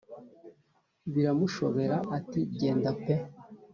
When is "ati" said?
2.17-2.39